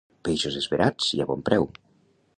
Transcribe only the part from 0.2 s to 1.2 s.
Peixos esverats